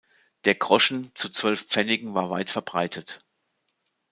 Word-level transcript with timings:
Der 0.45 0.55
Groschen 0.55 1.11
zu 1.13 1.29
zwölf 1.29 1.65
Pfennigen 1.67 2.15
war 2.15 2.31
weit 2.31 2.49
verbreitet. 2.49 3.23